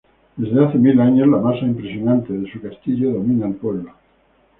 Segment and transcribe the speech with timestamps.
[0.35, 3.93] Desde hace mil años, la masa impresionante de su castillo domina el pueblo.